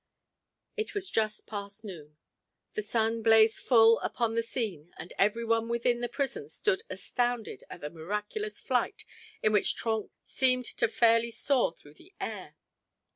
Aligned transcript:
It 0.75 0.95
was 0.95 1.11
just 1.11 1.45
past 1.45 1.83
noon; 1.85 2.17
the 2.73 2.81
sun 2.81 3.21
blazed 3.21 3.59
full 3.59 3.99
upon 3.99 4.33
the 4.33 4.41
scene 4.41 4.91
and 4.97 5.13
every 5.19 5.45
one 5.45 5.69
within 5.69 6.01
the 6.01 6.09
prison 6.09 6.49
stood 6.49 6.81
astounded 6.89 7.63
at 7.69 7.81
the 7.81 7.91
miraculous 7.91 8.59
flight 8.59 9.05
in 9.43 9.53
which 9.53 9.75
Trenck 9.75 10.09
seemed 10.23 10.65
to 10.65 10.87
fairly 10.87 11.29
soar 11.29 11.71
through 11.71 11.93
the 11.93 12.15
air. 12.19 12.55